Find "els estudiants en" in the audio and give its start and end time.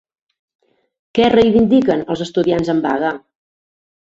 2.15-2.81